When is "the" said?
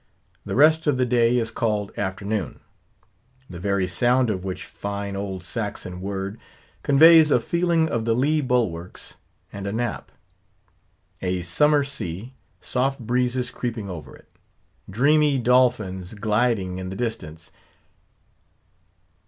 0.45-0.55, 0.97-1.05, 3.47-3.59, 8.05-8.15, 16.89-16.95